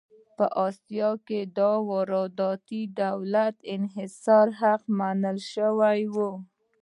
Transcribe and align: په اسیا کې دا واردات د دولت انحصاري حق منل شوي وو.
په 0.37 0.45
اسیا 0.67 1.09
کې 1.27 1.39
دا 1.57 1.71
واردات 1.89 2.61
د 2.71 2.77
دولت 3.03 3.55
انحصاري 3.75 4.53
حق 4.59 4.81
منل 4.99 5.37
شوي 5.53 6.01
وو. 6.13 6.31